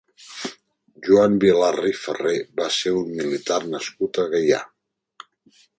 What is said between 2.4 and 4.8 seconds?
va ser un militar nascut a Gaià.